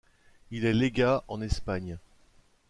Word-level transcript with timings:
Il 0.49 0.65
est 0.65 0.73
légat 0.73 1.23
en 1.27 1.41
Espagne. 1.41 1.99